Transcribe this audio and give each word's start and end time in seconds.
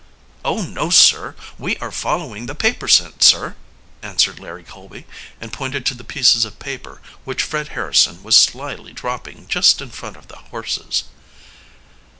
"Oh, 0.43 0.63
no, 0.63 0.89
sir, 0.89 1.35
we 1.59 1.77
are 1.77 1.91
following 1.91 2.47
the 2.47 2.55
paper 2.55 2.87
scent, 2.87 3.21
sir," 3.21 3.55
answered 4.01 4.39
Larry 4.39 4.63
Colby, 4.63 5.05
and 5.39 5.53
pointed 5.53 5.85
to 5.85 5.93
the 5.93 6.03
pieces 6.03 6.43
of 6.43 6.57
paper, 6.57 7.01
which 7.23 7.43
Fred 7.43 7.67
Harrison 7.77 8.23
was 8.23 8.35
slyly 8.35 8.93
dropping 8.93 9.47
just 9.47 9.79
in 9.79 9.91
front 9.91 10.17
of 10.17 10.27
the 10.27 10.37
horses. 10.37 11.03